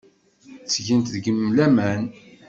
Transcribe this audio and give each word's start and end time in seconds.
Ttgent 0.63 1.11
deg-m 1.15 1.39
laman. 1.57 2.03